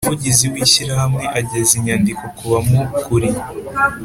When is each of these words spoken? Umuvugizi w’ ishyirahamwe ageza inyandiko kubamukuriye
Umuvugizi 0.03 0.45
w’ 0.53 0.55
ishyirahamwe 0.65 1.25
ageza 1.39 1.71
inyandiko 1.79 2.23
kubamukuriye 2.37 3.41